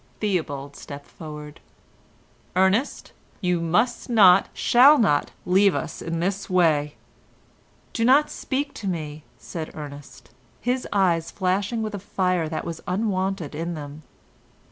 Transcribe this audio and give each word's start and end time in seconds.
Theobald 0.19 0.75
stepped 0.75 1.05
forward. 1.05 1.59
"Ernest, 2.55 3.13
you 3.39 3.59
must 3.61 4.09
not, 4.09 4.49
shall 4.51 4.97
not, 4.97 5.29
leave 5.45 5.75
us 5.75 6.01
in 6.01 6.19
this 6.19 6.49
way." 6.49 6.95
"Do 7.93 8.03
not 8.03 8.31
speak 8.31 8.73
to 8.81 8.87
me," 8.87 9.25
said 9.37 9.69
Ernest, 9.75 10.31
his 10.59 10.87
eyes 10.91 11.29
flashing 11.29 11.83
with 11.83 11.93
a 11.93 11.99
fire 11.99 12.49
that 12.49 12.65
was 12.65 12.81
unwonted 12.87 13.53
in 13.53 13.75
them. 13.75 14.01